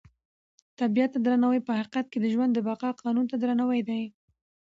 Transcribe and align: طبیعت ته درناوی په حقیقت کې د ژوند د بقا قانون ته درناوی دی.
طبیعت 0.79 1.09
ته 1.13 1.19
درناوی 1.25 1.59
په 1.67 1.71
حقیقت 1.79 2.05
کې 2.09 2.19
د 2.21 2.25
ژوند 2.33 2.51
د 2.53 2.59
بقا 2.67 2.89
قانون 3.03 3.25
ته 3.31 3.35
درناوی 3.41 3.81
دی. 3.89 4.03